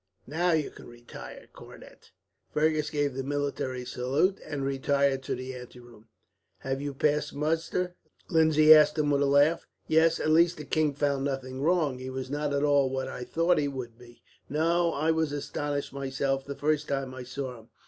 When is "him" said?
17.59-17.69